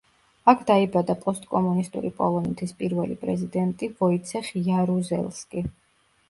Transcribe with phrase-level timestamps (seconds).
[0.51, 5.65] აქ დაიბადა პოსტკომუნისტური პოლონეთის პირველი პრეზიდენტი ვოიცეხ იარუზელსკი.